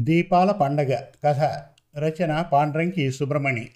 [0.00, 1.40] దీపాల పండగ కథ
[1.98, 3.68] రచన పాండ్రంకి సుబ్రమణి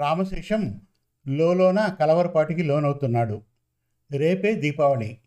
[0.00, 0.80] రామశేషం
[1.28, 3.42] లోలోన కలవరపాటికి లోనవుతున్నాడు.
[4.12, 5.18] రేపే దీపావళి.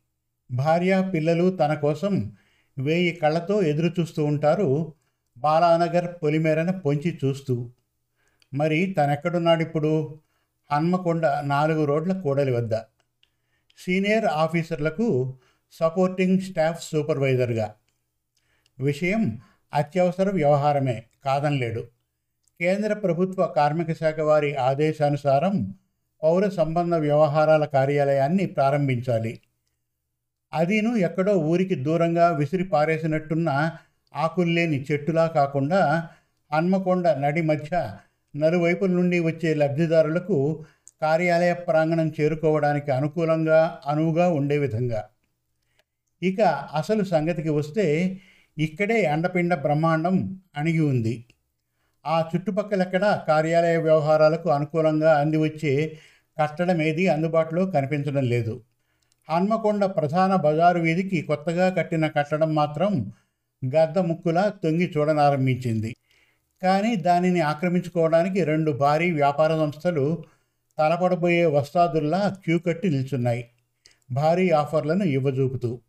[0.51, 2.35] భార్య పిల్లలు తన కోసం
[2.79, 4.93] వేయి కళ్ళతో ఎదురు చూస్తూ ఉంటారు.
[5.37, 7.69] బాలానగర్ పొలిమేరన పొంచి చూస్తూ.
[8.53, 10.19] మరి తనెక్కడున్నాడిప్పుడు?
[10.71, 12.75] హన్మకొండ నాలుగు రోడ్ల కూడలి వద్ద.
[13.77, 15.37] సీనియర్ ఆఫీసర్లకు
[15.71, 17.75] సపోర్టింగ్ స్టాఫ్ సూపర్వైజర్గా.
[18.79, 19.39] విషయం
[19.75, 21.83] అత్యవసర వ్యవహారమే కాదనలేడు.
[22.59, 25.75] కేంద్ర ప్రభుత్వ కార్మిక శాఖ వారి ఆదేశానుసారం
[26.23, 29.39] పౌర సంబంధ వ్యవహారాల కార్యాలయాన్ని ప్రారంభించాలి.
[30.53, 33.71] అదీను ఎక్కడో ఊరికి దూరంగా విసిరి పారేసినట్టున్న
[34.15, 36.09] ఆకుల్లేని చెట్టులా కాకుండా
[36.51, 37.97] హన్మకొండ నడి మధ్య
[38.35, 40.63] నలువైపుల నుండి వచ్చే లబ్ధిదారులకు
[41.01, 45.03] కార్యాలయ ప్రాంగణం చేరుకోవడానికి అనుకూలంగా అనువుగా ఉండే విధంగా.
[46.23, 46.41] ఇక
[46.73, 48.17] అసలు సంగతికి వస్తే
[48.57, 51.25] ఇక్కడే అండపిండ బ్రహ్మాండం అణిగి ఉంది.
[52.05, 55.97] ఆ చుట్టుపక్కలెక్కడ కార్యాలయ వ్యవహారాలకు అనుకూలంగా అందివచ్చే
[56.41, 58.63] కట్టడం ఏది అందుబాటులో కనిపించడం లేదు.
[59.29, 63.11] హన్మకొండ ప్రధాన బజారు వీధికి కొత్తగా కట్టిన కట్టడం మాత్రం
[63.75, 65.95] గద్ద ముక్కులా తొంగి చూడనారంభించింది.
[66.63, 70.23] కానీ దానిని ఆక్రమించుకోవడానికి రెండు భారీ వ్యాపార సంస్థలు
[70.77, 73.49] తలపడబోయే వస్తాదుల్లా క్యూ కట్టి నిల్చున్నాయి.
[74.11, 75.79] భారీ ఆఫర్లను ఇవ్వజూపుతూ.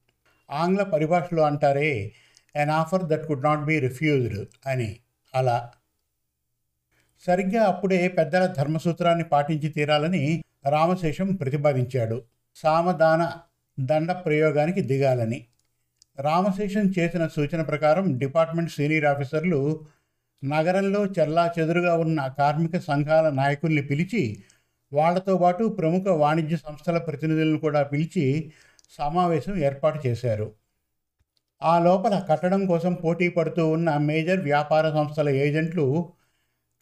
[0.51, 2.13] ఆంగ్ల పరిభాషలో అంటారే
[2.57, 4.97] an offer that could not be refused అని
[5.35, 5.71] అలా.
[7.27, 12.23] సరిగ్గా అప్పుడే పెద్దల ధర్మసూత్రాన్ని పాటించి తీరాలని రామశేషం ప్రతిపాదించాడు.
[12.57, 13.33] సామదాన
[13.81, 15.47] దండ ప్రయోగానికి దిగాలని.
[16.19, 19.87] రామశేషం చేసిన సూచన ప్రకారం డిపార్ట్మెంట్ సీనియర్ ఆఫీసర్లు
[20.45, 24.45] నగరంలో చెల్లా చెదురుగా ఉన్న కార్మిక సంఘాల నాయకుల్ని పిలిచి
[24.93, 28.53] వాళ్ళతో పాటు ప్రముఖ వాణిజ్య సంస్థల ప్రతినిధులను కూడా పిలిచి
[28.91, 30.53] సమావేశం ఏర్పాటు చేశారు.
[31.63, 36.11] ఆ లోపల కట్టడం కోసం పోటీ పడుతూ ఉన్న మేజర్ వ్యాపార సంస్థల ఏజెంట్లు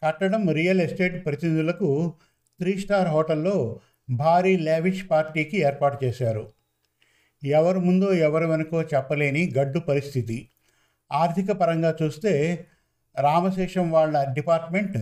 [0.03, 2.13] కట్టడం రియల్ ఎస్టేట్ ప్రతినిధులకు
[2.59, 6.53] త్రీ స్టార్ హోటల్లో భారీ లావిష్ పార్టీకి ఏర్పాటు చేశారు.
[7.43, 10.49] ఎవరు ముందో ఎవరు వెనుకో చెప్పలేని గడ్డు పరిస్థితి.
[11.11, 12.33] ఆర్థిక పరంగా చూస్తే
[13.17, 14.97] రామశేషం వాళ్ళ డిపార్ట్మెంట్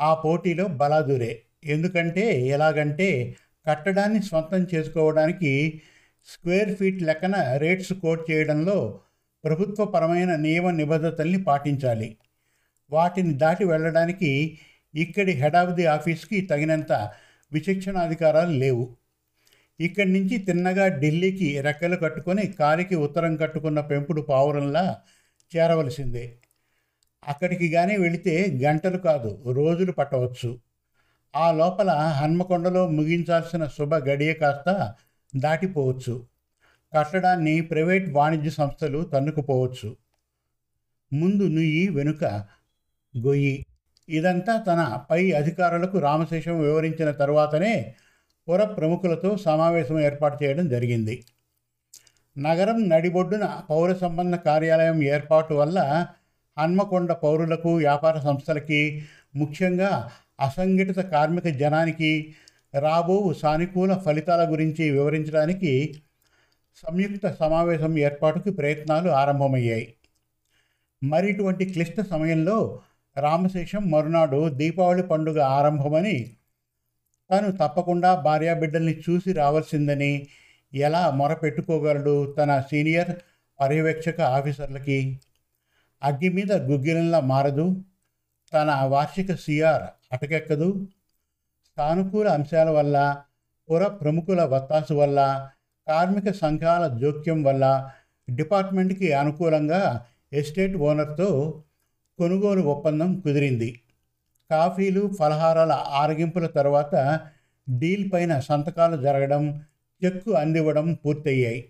[0.00, 1.42] ఆ పోటీలో బలాదురే.
[1.64, 3.36] ఎందుకంటే ఎలాగంటే
[3.66, 5.82] కట్టడాన్ని స్వంతం చేసుకోవడానికి
[6.28, 9.00] స్క్వేర్ ఫీట్ లెక్కన రేట్స్ కోట్ చేయడంలో
[9.44, 12.16] ప్రభుత్వపరమైన నియమ నిబద్ధతల్ని పాటించాలి.
[12.90, 14.58] వాటిని దాటి వెళ్ళడానికి
[14.94, 17.10] ఇక్కడి హెడ్ ఆఫ్ ది ఆఫీస్కి తగినంత
[17.52, 18.96] విచక్షణాధికారాలు లేవు.
[19.80, 24.96] ఇక్కడి నుంచి తిన్నగా ఢిల్లీకి రెక్కలు కట్టుకొని కాలికి ఉత్తరం కట్టుకున్న పెంపుడు పావురంలా
[25.56, 26.38] చేరవలసిందే.
[27.28, 30.58] అక్కడికి కానీ వెళితే గంటలు కాదు రోజులు పట్టవచ్చు.
[31.36, 34.94] ఆ లోపల హన్మకొండలో ముగించాల్సిన శుభ గడియ కాస్త
[35.36, 36.26] దాటిపోవచ్చు.
[36.94, 39.96] కట్టడాన్ని ప్రైవేట్ వాణిజ్య సంస్థలు తన్నుకుపోవచ్చు.
[41.12, 42.24] ముందు నుయ్యి వెనుక
[43.14, 43.66] గొయ్యి.
[44.08, 47.94] ఇదంతా తన పై అధికారులకు రామశేషం వివరించిన తరువాతనే
[48.48, 51.24] పుర ప్రముఖులతో సమావేశం ఏర్పాటు చేయడం జరిగింది.
[52.38, 56.06] నగరం నడిబొడ్డున పౌర సంబంధ కార్యాలయం ఏర్పాటు వల్ల
[56.58, 58.80] హన్మకొండ పౌరులకు వ్యాపార సంస్థలకి
[59.36, 62.34] ముఖ్యంగా అసంఘటిత కార్మిక జనానికి
[62.74, 65.72] రాబో సానుకూల ఫలితాల గురించి వివరించడానికి
[66.76, 69.94] సంయుక్త సమావేశం ఏర్పాటుకి ప్రయత్నాలు ఆరంభమయ్యాయి.
[71.04, 72.80] మరి ఇటువంటి క్లిష్ట సమయంలో
[73.16, 76.36] రామశేషం మరునాడు దీపావళి పండుగ ఆరంభమని
[77.30, 80.26] తను తప్పకుండా భార్యాబిడ్డల్ని చూసి రావాల్సిందని
[80.74, 83.12] ఎలా మొరపెట్టుకోగలడు తన సీనియర్
[83.60, 85.20] పర్యవేక్షక ఆఫీసర్లకి?
[86.02, 87.76] అగ్గి మీద గుగ్గిలంలా మారదు
[88.52, 90.88] తన వార్షిక సిఆర్ అటకెక్కదు
[91.76, 93.22] సానుకూల అంశాల వల్ల
[93.70, 95.48] పుర ప్రముఖుల వత్తాసు వల్ల
[95.88, 97.90] కార్మిక సంఘాల జోక్యం వల్ల
[98.30, 101.62] డిపార్ట్మెంట్కి అనుకూలంగా ఎస్టేట్ ఓనర్తో
[102.18, 103.80] కొనుగోలు ఒప్పందం కుదిరింది.
[104.50, 106.94] కాఫీలు ఫలహారాల ఆరగింపుల తర్వాత
[107.68, 109.60] డీల్ పైన సంతకాలు జరగడం
[110.04, 111.68] చెక్కు అందివ్వడం పూర్తయ్యాయి.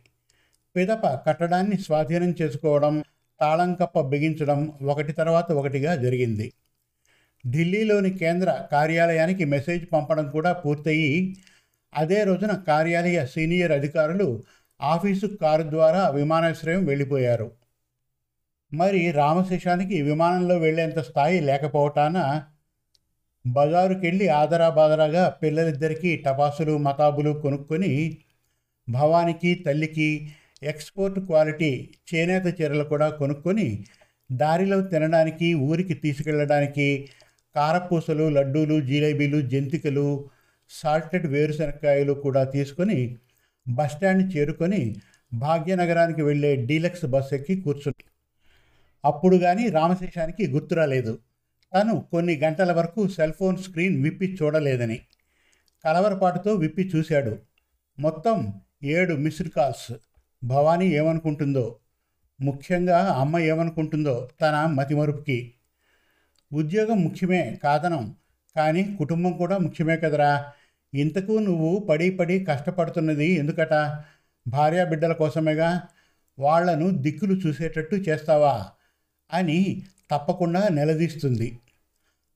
[0.76, 3.04] పిదప కట్టడాన్ని స్వాధీనం చేసుకోవడం
[3.40, 6.52] తాళం కప్ప బిగించడం ఒకటి తర్వాత ఒకటిగా జరిగింది.
[7.46, 11.36] ఢిల్లీలోని కేంద్ర కార్యాలయానికి మెసేజ్ పంపడం కూడా పూర్తయి
[11.94, 14.42] అదే రోజున కార్యాలయ సీనియర్ అధికారులు
[14.80, 17.48] ఆఫీసు కారు ద్వారా విమానాశ్రయం వెళ్ళిపోయారు.
[18.72, 22.18] మరి రామశేషానికి విమానంలో వెళ్ళేంత స్థాయి లేకపోవటాన
[23.46, 27.92] బజారుకెళ్ళి ఆదరా బాదరాగా పిల్లలిద్దరికీ టపాసులు మతాబులు కొనుక్కొని
[28.88, 30.08] భవానికి తల్లికి
[30.62, 31.70] ఎక్స్పోర్ట్ క్వాలిటీ
[32.14, 33.68] చేనేత చీరలు కూడా కొనుక్కొని
[34.30, 36.88] దారిలో తినడానికి ఊరికి తీసుకెళ్ళడానికి
[37.54, 40.08] కారపూసలు లడ్డూలు జిలేబీలు జంతికలు
[40.68, 43.18] సాల్టెడ్ వేరుశనక్కాయలు కూడా తీసుకొని
[43.68, 44.96] బస్టాండ్ చేరుకొని
[45.34, 48.04] భాగ్యనగరానికి వెళ్ళే డీలక్స్ బస్ ఎక్కి కూర్చుంది.
[49.04, 51.18] అప్పుడు కానీ రామశేషానికి గుర్తురాలేదు
[51.74, 55.00] తను కొన్ని గంటల వరకు సెల్ ఫోన్ స్క్రీన్ విప్పి చూడలేదని
[55.84, 57.38] కలవరపాటుతో విప్పి చూశాడు.
[58.00, 58.52] మొత్తం
[58.84, 59.92] ఏడు మిస్డ్ కాల్స్.
[60.44, 61.78] భవానీ ఏమనుకుంటుందో
[62.40, 65.54] ముఖ్యంగా అమ్మ ఏమనుకుంటుందో తన మతిమరుపుకి.
[66.52, 68.16] ఉద్యోగం ముఖ్యమే కాదనం
[68.56, 70.52] కానీ కుటుంబం కూడా ముఖ్యమే కదరా.
[70.94, 74.02] ఇంతకు నువ్వు పడి పడి కష్టపడుతున్నది ఎందుకట?
[74.48, 75.82] భార్యా బిడ్డల కోసమేగా?
[76.38, 78.66] వాళ్ళను దిక్కులు చూసేటట్టు చేస్తావా?
[79.32, 81.58] అని తప్పకుండా నిలదీస్తుంది.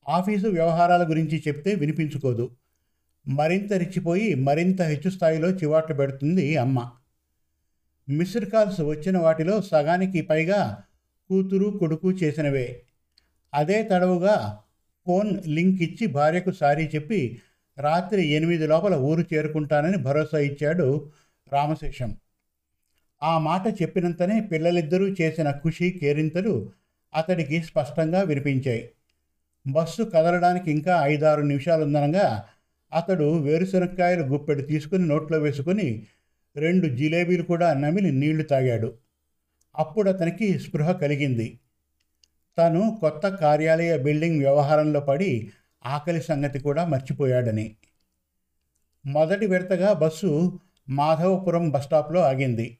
[0.08, 2.50] ఆఫీసు వ్యవహారాల గురించి చెప్తే వినిపించుకోదు.
[3.28, 6.90] మరింత రిచ్చిపోయి మరింత హెచ్చు స్థాయిలో చివాట్లు పెడుతుంది అమ్మ.
[8.08, 10.82] మిస్డ్ కాల్స్ వచ్చిన వాటిలో సగానికి పైగా
[11.28, 12.82] కూతురు కొడుకు చేసినవే.
[13.54, 14.58] అదే తడవుగా
[15.08, 17.20] ఫోన్ లింక్ ఇచ్చి భార్యకు సారీ చెప్పి
[17.78, 21.10] రాత్రి ఎనిమిది లోపల ఊరు చేరుకుంటానని భరోసా ఇచ్చాడు
[21.52, 22.16] రామశేషం.
[23.22, 26.70] ఆ మాట చెప్పినంతనే పిల్లలిద్దరూ చేసిన ఖుషి కేరింతలు
[27.14, 28.90] అతడికి స్పష్టంగా వినిపించాయి.
[29.66, 32.44] బస్సు కదలడానికి ఇంకా ఐదారు నిమిషాలుందనగా
[32.92, 35.88] అతడు వేరుశనక్కాయలు గుప్పెడు తీసుకుని నోట్లో వేసుకుని
[36.56, 38.90] రెండు జిలేబీలు కూడా నమిలి నీళ్ళు తాగాడు.
[39.76, 41.48] అప్పుడు అతనికి స్పృహ కలిగింది.
[42.58, 45.50] తను కొత్త కార్యాలయ బిల్డింగ్ వ్యవహారంలో పడి
[45.86, 47.76] ఆకలి సంగతి కూడా మర్చిపోయాడని.
[49.06, 52.78] మొదటి విడతగా బస్సు మాధవపురం బస్టాప్లో ఆగింది.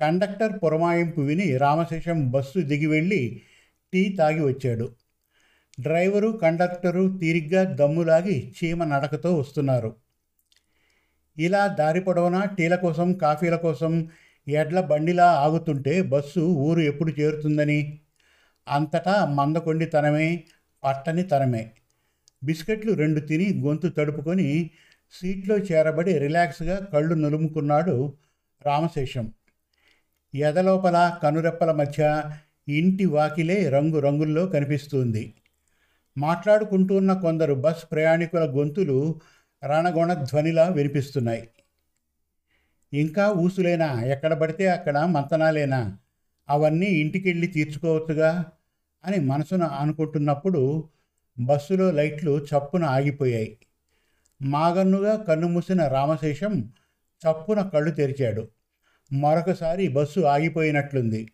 [0.00, 3.42] కండక్టర్ పురమాయింపు విని రామశేషం బస్సు దిగి వెళ్ళి
[3.92, 4.92] టీ తాగి వచ్చాడు.
[5.80, 9.96] డ్రైవరు కండక్టరు తీరిగ్గా దమ్ములాగి చీమ నడకతో వస్తున్నారు.
[11.38, 14.08] ఇలా దారి పొడవునా టీల కోసం కాఫీల కోసం
[14.48, 18.00] ఎడ్ల బండిలా ఆగుతుంటే బస్సు ఊరు ఎప్పుడు చేరుతుందని?
[18.68, 20.44] అంతటా మందకొండితనమే
[20.84, 21.70] పట్టని తనమే
[22.44, 24.70] బిస్కెట్లు రెండు తిని గొంతు తడుపుకొని
[25.12, 28.14] సీట్లో చేరబడి రిలాక్స్గా కళ్ళు నులుముకున్నాడు
[28.66, 29.32] రామశేషం.
[30.34, 32.22] ఎదలోపల కనురెప్పల మధ్య
[32.68, 35.34] ఇంటి వాకిలే రంగు రంగుల్లో కనిపిస్తుంది.
[36.18, 39.20] మాట్లాడుకుంటున్న కొందరు బస్ ప్రయాణికుల గొంతులు
[39.64, 41.48] రణగొణ ధ్వనిలా వినిపిస్తున్నాయి.
[42.92, 44.04] ఇంకా ఊసులేనా?
[44.04, 45.98] ఎక్కడ పడితే అక్కడ మంతనాలేనా?
[46.48, 48.44] అవన్నీ ఇంటికెళ్ళి తీర్చుకోవచ్చుగా?
[49.06, 50.88] అని మనసును అనుకుంటున్నప్పుడు
[51.40, 53.58] బస్సులో లైట్లు చప్పున ఆగిపోయాయి.
[54.42, 56.72] మాగన్నుగా కన్నుమూసిన రామశేషం
[57.24, 58.48] చప్పున కళ్ళు తెరిచాడు.
[59.12, 61.32] మరొకసారి బస్సు ఆగిపోయినట్లుంది.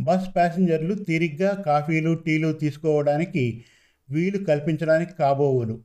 [0.00, 3.64] బస్ ప్యాసింజర్లు తీరిగ్గా కాఫీలు టీలు తీసుకోవడానికి
[4.10, 5.80] వీలు కల్పించడానికి కాబోవులు.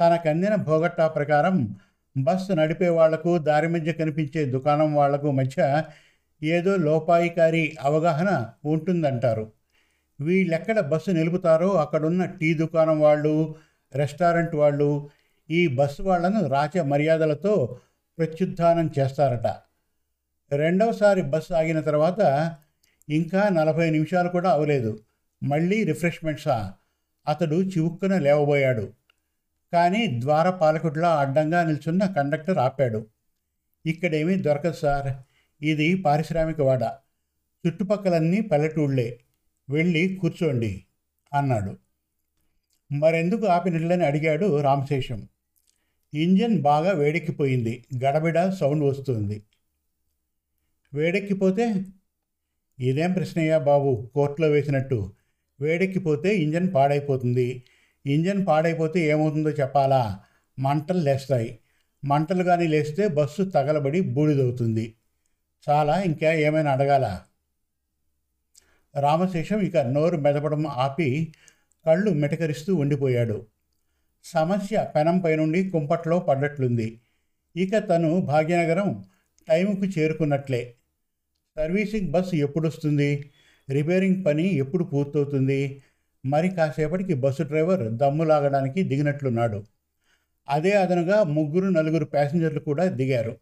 [0.00, 1.76] తనకందిన భోగట్టా ప్రకారం
[2.18, 5.84] బస్సు నడిపే వాళ్ళకు దారి మధ్య కనిపించే దుకాణం వాళ్ళకు మధ్య
[6.42, 9.55] ఏదో లోపాయికారి అవగాహన ఉంటుందంటారు.
[10.20, 13.54] వీళ్ళెక్కడ బస్సు నిలుపుతారో అక్కడున్న టీ దుకాణం వాళ్ళు
[13.94, 15.10] రెస్టారెంట్ వాళ్ళు
[15.50, 17.80] ఈ బస్సు వాళ్ళను రాచ మర్యాదలతో
[18.18, 19.46] ప్రత్యుత్థానం చేస్తారట.
[20.54, 22.54] రెండవసారి బస్సు ఆగిన తర్వాత
[23.08, 25.00] ఇంకా నలభై నిమిషాలు కూడా అవలేదు.
[25.42, 26.72] మళ్ళీ రిఫ్రెష్మెంట్సా?
[27.28, 28.92] అతడు చివుక్కున లేవబోయాడు.
[29.72, 33.06] కానీ ద్వారపాలకుడిలా అడ్డంగా నిల్చున్న కండక్టర్ ఆపాడు.
[33.86, 35.14] ఇక్కడేమీ దొరకదు సార్.
[35.64, 36.82] ఇది పారిశ్రామికవాడ
[37.66, 39.20] చుట్టుపక్కలన్నీ పల్లెటూళ్ళే.
[39.70, 40.84] వెళ్ళి కూర్చోండి
[41.34, 41.76] అన్నాడు.
[42.92, 45.28] మరెందుకు ఆపినట్లని అడిగాడు రామశేషం.
[46.14, 49.42] ఇంజన్ బాగా వేడెక్కిపోయింది గడబిడ సౌండ్ వస్తుంది.
[50.94, 51.84] వేడెక్కిపోతే?
[52.80, 55.12] ఇదేం ప్రశ్నయ్యా బాబు కోర్టులో వేసినట్టు.
[55.60, 57.62] వేడెక్కిపోతే ఇంజన్ పాడైపోతుంది.
[58.06, 60.20] ఇంజన్ పాడైపోతే ఏమవుతుందో చెప్పాలా?
[60.58, 61.58] మంటలు లేస్తాయి.
[62.04, 64.94] మంటలు కానీ లేస్తే బస్సు తగలబడి బూడిదవుతుంది.
[65.68, 67.22] చాలా ఇంకా ఏమైనా అడగాలా?
[68.96, 71.34] రామశేషం ఇక నోరు మెదపడం ఆపి
[71.86, 73.46] కళ్ళు మెటకరిస్తూ ఉండిపోయాడు.
[74.24, 77.00] సమస్య పెనంపై నుండి కుంపట్లో పడ్డట్లుంది.
[77.56, 79.04] ఇక తను భాగ్యనగరం
[79.48, 80.74] టైంకు చేరుకున్నట్లే.
[81.56, 83.30] సర్వీసింగ్ బస్సు ఎప్పుడు వస్తుంది
[83.70, 85.82] రిపేరింగ్ పని ఎప్పుడు పూర్తవుతుంది?
[86.26, 89.64] మరి కాసేపటికి బస్సు డ్రైవర్ దమ్ము లాగడానికి దిగినట్లున్నాడు.
[90.48, 93.36] అదే అదనుగా ముగ్గురు నలుగురు ప్యాసింజర్లు కూడా దిగారు.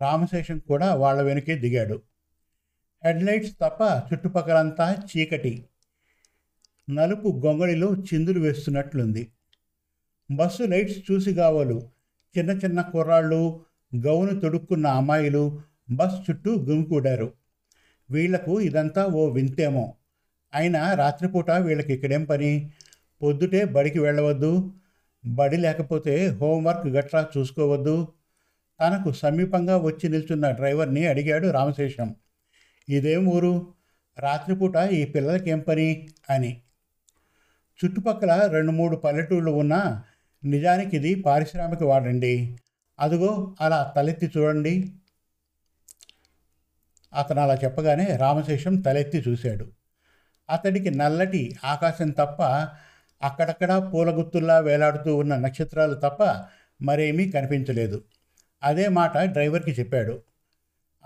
[0.00, 2.02] రామశేషం కూడా వాళ్ళ వెనుకే దిగాడు.
[3.04, 5.64] హెడ్లైట్స్ తప్ప చుట్టుపక్కలంతా చీకటి.
[6.90, 9.28] నలుపు గొంగళిలో చిందులు వేస్తున్నట్లుంది.
[10.30, 11.88] బస్సు లైట్స్ చూసి కావాలు
[12.38, 13.60] చిన్న చిన్న కుర్రాళ్ళు
[13.96, 17.32] గౌను తొడుక్కున్న అమ్మాయిలు బస్ చుట్టూ గుమికూడారు
[18.10, 19.94] వీళ్ళకు ఇదంతా ఓ వింతేమో.
[20.54, 22.70] అయినా రాత్రిపూట వీళ్ళకి ఇక్కడేం పని?
[23.22, 24.72] పొద్దుటే బడికి వెళ్ళవద్దు.
[25.26, 28.08] బడి లేకపోతే హోంవర్క్ గట్రా చూసుకోవద్దు.
[28.80, 32.14] తనకు సమీపంగా వచ్చి నిల్చున్న డ్రైవర్ని అడిగాడు రామశేషం.
[32.88, 33.74] ఇదేం ఊరు?
[34.18, 36.08] రాత్రిపూట ఈ పిల్లలకేం పని?
[36.30, 36.62] అని.
[37.84, 40.04] చుట్టుపక్కల రెండు మూడు పల్లెటూళ్ళు ఉన్నా
[40.44, 42.58] నిజానికి ఇది పారిశ్రామిక వాడండి
[43.00, 44.92] అదిగో అలా తలెత్తి చూడండి.
[47.14, 49.68] అతను అలా చెప్పగానే రామశేషం తలెత్తి చూశాడు.
[50.50, 52.42] అతడికి నల్లటి ఆకాశం తప్ప
[53.22, 56.44] అక్కడక్కడ పూలగుత్తుల్లా వేలాడుతూ ఉన్న నక్షత్రాలు తప్ప
[56.82, 58.04] మరేమీ కనిపించలేదు.
[58.62, 60.22] అదే మాట డ్రైవర్కి చెప్పాడు.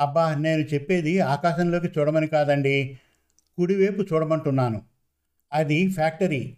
[0.00, 2.98] అబ్బా నేను చెప్పేది ఆకాశంలోకి చూడమని కాదండి.
[3.56, 4.82] కుడివైపు చూడమంటున్నాను.
[5.52, 6.56] అది ఫ్యాక్టరీ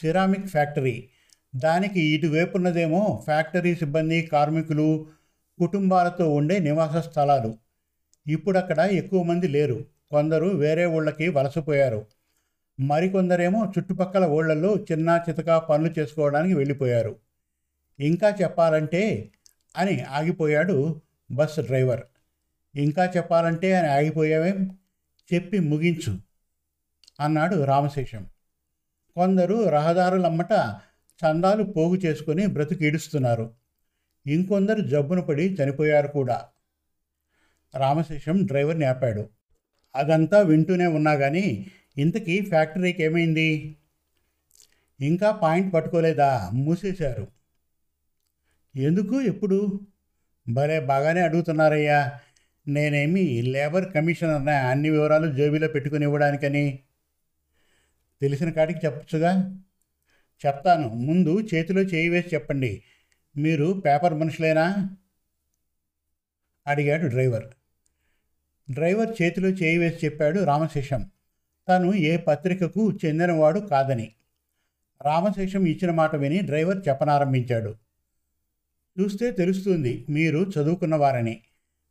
[0.00, 1.08] సిరామిక్ ఫ్యాక్టరీ.
[1.56, 5.06] దానికి ఇటువైపున్నదేమో ఫ్యాక్టరీ సిబ్బంది కార్మికులు
[5.58, 7.58] కుటుంబాలతో ఉండే నివాస స్థలాలు.
[8.28, 9.84] ఇప్పుడు అక్కడ ఎక్కువ మంది లేరు.
[10.10, 12.06] కొందరు వేరే ఊళ్ళకి వలసపోయారు.
[12.80, 17.16] మరికొందరేమో చుట్టుపక్కల ఊళ్ళల్లో చిన్న చితక పనులు చేసుకోవడానికి వెళ్ళిపోయారు.
[18.00, 19.30] ఇంకా చెప్పాలంటే
[19.76, 22.02] అని ఆగిపోయాడు బస్ డ్రైవర్.
[22.78, 24.78] ఇంకా చెప్పాలంటే అని ఆగిపోయావేం?
[25.34, 26.18] చెప్పి ముగించు
[27.20, 28.26] అన్నాడు రామశేషం.
[29.14, 30.52] కొందరు రహదారులమ్మట
[31.20, 33.54] చందాలు పోగు చేసుకుని బ్రతికిడుస్తున్నారు
[34.26, 36.48] ఇంకొందరు జబ్బున పడి చనిపోయారు కూడా.
[37.76, 39.28] రామశేషం డ్రైవర్ని ఆపాడు.
[39.96, 41.66] అదంతా వింటూనే ఉన్నా కానీ
[41.98, 43.76] ఇంతకీ ఫ్యాక్టరీకి ఏమైంది?
[45.00, 46.50] ఇంకా పాయింట్ పట్టుకోలేదా?
[46.52, 47.26] మూసేశారు.
[48.76, 49.20] ఎందుకు?
[49.20, 49.80] ఎప్పుడు?
[50.48, 52.12] భలే బాగానే అడుగుతున్నారయ్యా.
[52.68, 56.78] నేనేమి లేబర్ కమిషనర్న అన్ని వివరాలు జేబీలో పెట్టుకుని ఇవ్వడానికని?
[58.20, 59.62] తెలిసిన కాడికి చెప్పచ్చుగా?
[60.46, 60.88] చెప్తాను.
[60.88, 62.82] ముందు చేతిలో చేయి వేసి చెప్పండి.
[63.36, 64.96] మీరు పేపర్ మనుషులేనా?
[66.66, 67.44] అడిగాడు డ్రైవర్.
[68.70, 71.10] డ్రైవర్ చేతిలో చేయి వేసి చెప్పాడు రామశేషం.
[71.68, 74.12] తను ఏ పత్రికకు చెందినవాడు కాదని.
[75.04, 77.74] రామశేషం ఇచ్చిన మాట విని డ్రైవర్ చెప్పనారంభించాడు.
[79.00, 81.42] చూస్తే తెలుస్తుంది మీరు చదువుకున్నవారని.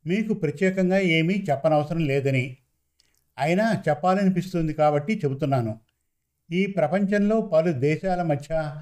[0.08, 2.56] మీకు ప్రత్యేకంగా ఏమీ చెప్పనవసరం లేదని.
[3.38, 5.80] అయినా చెప్పాలనిపిస్తుంది కాబట్టి చెబుతున్నాను.
[6.52, 8.76] ఈ ప్రపంచంలో పలు దేశాల మధ్య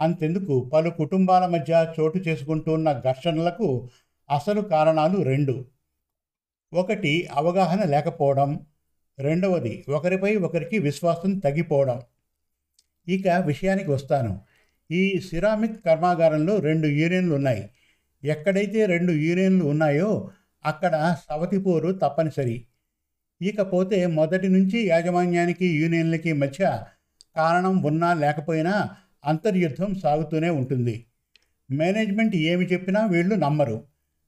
[0.00, 0.70] అంతెందుకు?
[0.72, 3.88] పలు కుటుంబాల మధ్య చోటు చేసుకుంటున్న ఘర్షణలకు
[4.30, 5.64] అసలు కారణాలు రెండు.
[6.72, 8.66] ఒకటి అవగాహన లేకపోవడం.
[9.18, 12.00] రెండవది ఒకరిపై ఒకరికి విశ్వాసం తగ్గిపోవడం.
[13.08, 14.40] ఇక విషయానికి వస్తాను.
[14.90, 17.70] ఈ సిరామిక్ కర్మాగారంలో రెండు యూనియన్లు ఉన్నాయి.
[18.24, 20.30] ఎక్కడైతే రెండు యూనియన్లు ఉన్నాయో
[20.64, 22.66] అక్కడ సవతిపోరు తప్పనిసరి.
[23.42, 26.82] ఇకపోతే మొదటి నుంచి యాజమాన్యానికి యూనియన్లకి మధ్య
[27.36, 28.88] కారణం ఉన్నా లేకపోయినా
[29.24, 31.06] అంతర్యుద్ధం సాగుతూనే ఉంటుంది.
[31.70, 33.84] మేనేజ్మెంట్ ఏమి చెప్పినా వీళ్ళు నమ్మరు.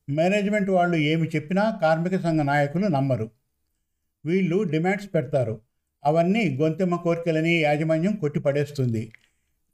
[0.08, 3.30] మేనేజ్మెంట్ వాళ్ళు ఏమి చెప్పినా కార్మిక సంఘ నాయకులు నమ్మరు.
[4.26, 5.60] వీళ్ళు డిమాండ్స్ పెడతారు.
[6.04, 9.12] అవన్నీ గొంతెమ్మ కోరికలని యాజమాన్యం కొట్టిపడేస్తుంది.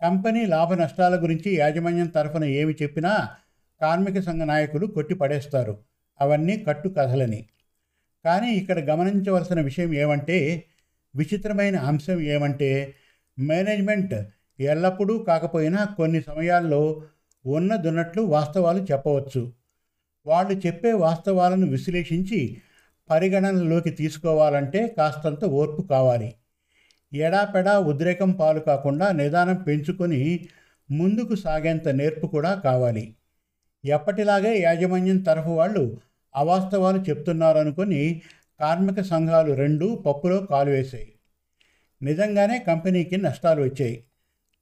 [0.02, 3.28] కంపెనీ లాభ నష్టాల గురించి యాజమాన్యం తరఫున ఏమి చెప్పినా
[3.80, 5.78] కార్మిక సంఘ నాయకులు కొట్టిపడేస్తారు.
[6.20, 7.46] అవన్నీ కట్టు కథలని
[8.24, 10.64] కానీ ఇక్కడ గమనించవలసిన విషయం ఏమంటే
[11.16, 12.94] విచిత్రమైన అంశం ఏమంటే
[13.38, 14.14] మేనేజ్మెంట్
[14.60, 17.02] ఎల్లప్పుడూ కాకపోయినా కొన్ని సమయాల్లో
[17.46, 19.52] ఉన్నదున్నట్లు వాస్తవాలు చెప్పవచ్చు.
[20.26, 22.56] వాళ్ళు చెప్పే వాస్తవాలను విశ్లేషించి
[23.10, 26.34] పరిగణనలోకి తీసుకోవాలంటే కాస్తంత ఓర్పు కావాలి.
[27.12, 30.48] ఎడాపెడా ఉద్రేకం పాలు కాకుండా నిదానం పెంచుకొని
[30.90, 33.14] ముందుకు సాగేంత నేర్పు కూడా కావాలి.
[33.84, 35.96] ఎప్పటిలాగే యాజమాన్యం తరఫు వాళ్ళు
[36.38, 38.22] అవాస్తవాలు చెప్తున్నారనుకొని
[38.60, 41.12] కార్మిక సంఘాలు రెండు పప్పులో కాలు వేశాయి.
[42.02, 43.96] నిజంగానే కంపెనీకి నష్టాలు వచ్చాయి.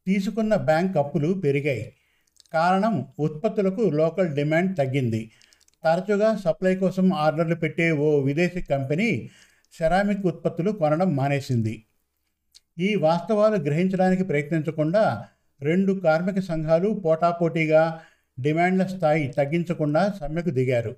[0.06, 1.87] తీసుకున్న బ్యాంక్ అప్పులు పెరిగాయి.
[2.52, 5.23] కారణం ఉత్పత్తులకు లోకల్ డిమాండ్ తగ్గింది.
[5.85, 9.30] తరచుగా సప్లై కోసం ఆర్డర్లు పెట్టే ఓ విదేశీ కంపెనీ
[9.78, 11.75] సెరామిక్ ఉత్పత్తులు కొనడం మానేసింది.
[12.78, 15.04] ఈ వాస్తవాలు గ్రహించడానికి ప్రయత్నించకుండా
[15.62, 18.00] రెండు కార్మిక సంఘాలు పోటాపోటీగా
[18.40, 20.97] డిమాండ్ల స్థాయి తగ్గించకుండా సమ్మెకు దిగారు.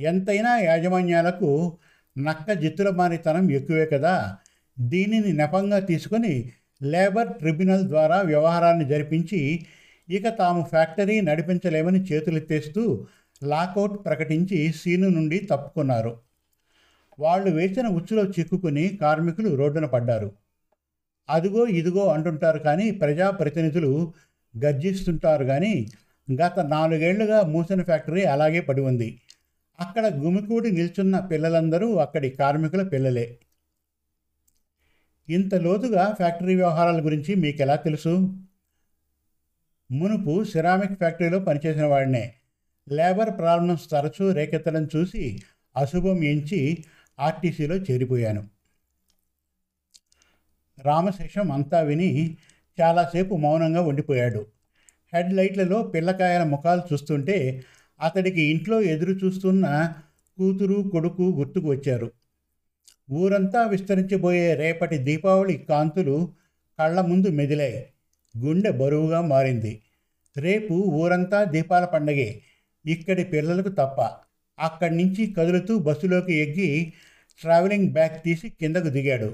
[0.00, 1.72] ఎంతైనా యాజమాన్యాలకు
[2.18, 4.38] నక్క జిత్తులమానితనం ఎక్కువే కదా.
[4.80, 6.52] దీనిని నెపంగా తీసుకొని
[6.82, 9.66] లేబర్ ట్రిబ్యునల్ ద్వారా వ్యవహారాన్ని జరిపించి
[10.08, 13.06] ఇక తాము ఫ్యాక్టరీ నడిపించలేమని చేతులెత్తేస్తూ
[13.44, 16.18] లాకౌట్ ప్రకటించి సీను నుండి తప్పుకున్నారు.
[17.18, 20.32] వాళ్ళు వేసిన ఉచ్చులో చిక్కుకుని కార్మికులు రోడ్డున పడ్డారు.
[21.28, 24.12] అదిగో ఇదిగో అంటుంటారు కానీ ప్రజాప్రతినిధులు
[24.56, 25.90] గర్జిస్తుంటారు కానీ
[26.40, 29.20] గత నాలుగేళ్ళుగా మూసిన ఫ్యాక్టరీ అలాగే పడి ఉంది.
[29.80, 33.38] అక్కడ గుమికూడి నిల్చున్న పిల్లలందరూ అక్కడి కార్మికుల పిల్లలే.
[35.28, 38.36] ఇంత లోతుగా ఫ్యాక్టరీ వ్యవహారాల గురించి మీకు ఎలా తెలుసు?
[39.92, 42.34] మునుపు సిరామిక్ ఫ్యాక్టరీలో పనిచేసిన వాడినే.
[42.88, 45.42] లేబర్ ప్రాబ్లమ్స్ తరచూ రేకెత్తడం చూసి
[45.76, 46.84] అశుభం ఎంచి
[47.20, 48.48] ఆర్టీసీలో చేరిపోయాను.
[50.86, 52.36] రామశేషం అంతా విని
[52.80, 54.46] చాలాసేపు మౌనంగా ఉండిపోయాడు.
[55.14, 57.64] హెడ్ లైట్లలో పిల్లకాయల ముఖాలు చూస్తుంటే
[58.00, 59.66] అతడికి ఇంట్లో ఎదురు చూస్తున్న
[60.38, 62.08] కూతురు కొడుకు గుర్తుకు వచ్చారు.
[63.12, 66.16] ఊరంతా విస్తరించిపోయే రేపటి దీపావళి కాంతులు
[66.78, 67.86] కళ్ళ ముందు మెదిలాయి.
[68.34, 69.82] గుండె బరువుగా మారింది.
[70.36, 72.42] రేపు ఊరంతా దీపాల పండగే.
[72.86, 74.00] ఇక్కడి పిల్లలకు తప్ప
[74.58, 76.92] అక్కడి నుంచి కదులుతూ బస్సులోకి ఎగ్గి
[77.40, 79.30] ట్రావెలింగ్ బ్యాగ్ తీసి కిందకు దిగాడు.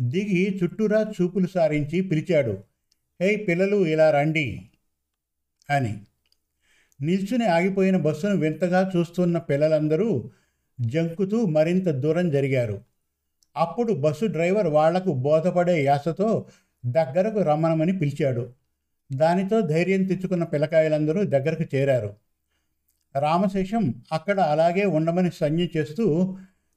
[0.00, 2.54] దిగి చుట్టూరా చూపులు సారించి పిలిచాడు.
[3.20, 4.46] హే పిల్లలు ఇలా రండి
[5.68, 5.94] అని.
[7.02, 10.30] నిల్చుని ఆగిపోయిన బస్సును వింతగా చూస్తున్న పిల్లలందరూ
[10.80, 12.80] జంకుతూ మరింత దూరం జరిగారు.
[13.56, 16.46] అప్పుడు బస్సు డ్రైవర్ వాళ్ళకు బోధపడే యాసతో
[16.86, 18.52] దగ్గరకు రమ్మనమని పిలిచాడు.
[19.12, 22.16] దానితో ధైర్యం తెచ్చుకున్న పిల్లకాయలందరూ దగ్గరకు చేరారు.
[23.18, 26.36] రామశేషం అక్కడ అలాగే ఉండమని సంజ్ఞ చేస్తూ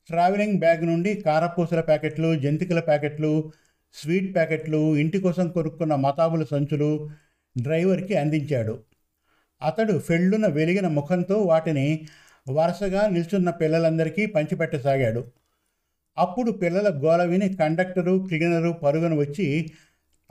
[0.09, 3.51] ట్రావెలింగ్ బ్యాగ్ నుండి కారపూసల ప్యాకెట్లు జంతికల ప్యాకెట్లు
[3.93, 7.09] స్వీట్ ప్యాకెట్లు ఇంటి కోసం కొనుక్కున్న మతాబుల సంచులు
[7.61, 8.79] డ్రైవర్కి అందించాడు.
[9.63, 12.07] అతడు ఫెళ్ళున వెలిగిన ముఖంతో వాటిని
[12.51, 15.25] వరుసగా నిల్చున్న పిల్లలందరికీ పంచిపెట్టసాగాడు.
[16.17, 19.71] అప్పుడు పిల్లల గోల విని కండక్టరు క్లీనరు పరుగున వచ్చి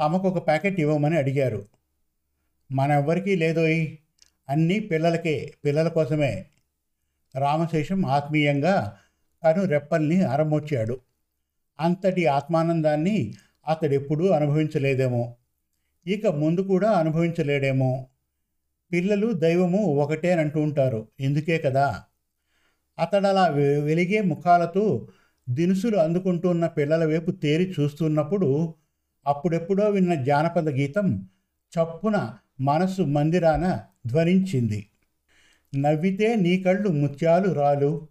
[0.00, 1.66] తమకు ఒక ప్యాకెట్ ఇవ్వమని అడిగారు.
[2.72, 3.88] మనెవ్వరికీ లేదోయ్
[4.48, 6.46] అన్నీ పిల్లలకే పిల్లల కోసమే.
[7.38, 8.98] రామశేషం ఆత్మీయంగా
[9.44, 11.00] తను రెప్పల్ని అరమోర్చాడు
[11.80, 13.34] అంతటి ఆత్మానందాన్ని
[13.68, 15.36] అతడెప్పుడూ అనుభవించలేదేమో.
[16.06, 18.06] ఇక ముందు కూడా అనుభవించలేడేమో.
[18.92, 21.08] పిల్లలు దైవము ఒకటే అంటూ ఉంటారు.
[21.20, 22.02] ఎందుకే కదా?
[22.98, 25.08] అతడలా వె- వెలిగే ముఖాలతో
[25.50, 28.74] దినుసులు అందుకుంటున్న పిల్లల వైపు తేరి చూస్తున్నప్పుడు
[29.26, 31.28] అప్పుడెప్పుడో విన్న జానపద గీతం
[31.68, 34.86] చప్పున మనసు మందిరాన ధ్వనించింది.
[35.76, 38.08] నవ్వితే నీ కళ్ళు ముత్యాలు రాలు.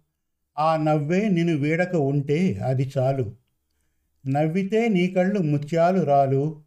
[0.58, 3.32] ఆ నవ్వే నిన్ను వీడక ఉంటే అది చాలు.
[4.28, 6.62] నవ్వితే నీ కళ్ళు ముత్యాలు రాలు.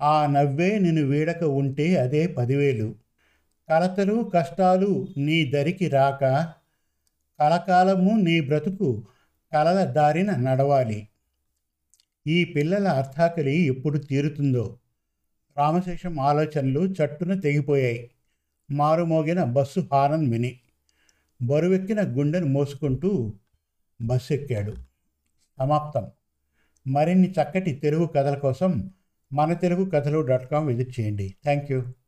[0.00, 2.94] ఆ నవ్వే నిన్ను వీడక ఉంటే అదే పదివేలు.
[3.70, 6.20] కలతలు కష్టాలు నీ దరికి రాక
[7.40, 9.06] కలకాలము నీ బ్రతుకు
[9.52, 11.08] కలల దారిన నడవాలి.
[12.26, 14.78] ఈ పిల్లల అర్థాకలి ఎప్పుడు తీరుతుందో?
[15.58, 18.10] రామశేషం ఆలోచనలు చట్టున తెగిపోయాయి.
[18.70, 20.60] మారుమోగిన బస్సు హారన్ విని
[21.42, 23.34] బరువెక్కిన గుండెను మోసుకుంటూ
[24.02, 24.76] బస్సు ఎక్కాడు
[25.58, 26.10] సమాప్తం.
[26.88, 28.90] మరిన్ని చక్కటి తెలుగు కథల కోసం
[29.32, 31.34] మన తెలుగు కథలు డాట్ కామ్ విజిట్ చేయండి.
[31.44, 31.92] Thank you.